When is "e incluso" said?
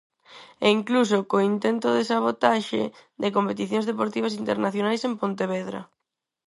0.65-1.17